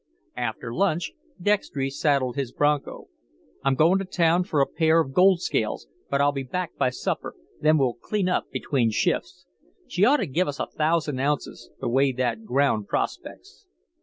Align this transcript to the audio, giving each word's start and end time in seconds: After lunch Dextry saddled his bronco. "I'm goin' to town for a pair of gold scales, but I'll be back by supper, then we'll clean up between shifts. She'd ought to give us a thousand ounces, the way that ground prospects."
After 0.37 0.73
lunch 0.73 1.11
Dextry 1.39 1.91
saddled 1.91 2.35
his 2.35 2.51
bronco. 2.51 3.09
"I'm 3.63 3.75
goin' 3.75 3.99
to 3.99 4.03
town 4.05 4.45
for 4.45 4.59
a 4.59 4.65
pair 4.65 4.99
of 4.99 5.13
gold 5.13 5.41
scales, 5.43 5.87
but 6.09 6.19
I'll 6.19 6.31
be 6.31 6.41
back 6.41 6.75
by 6.75 6.89
supper, 6.89 7.35
then 7.59 7.77
we'll 7.77 7.93
clean 8.01 8.27
up 8.27 8.49
between 8.49 8.89
shifts. 8.89 9.45
She'd 9.87 10.05
ought 10.05 10.17
to 10.17 10.25
give 10.25 10.47
us 10.47 10.59
a 10.59 10.65
thousand 10.65 11.19
ounces, 11.19 11.69
the 11.79 11.87
way 11.87 12.11
that 12.13 12.45
ground 12.45 12.87
prospects." 12.87 13.67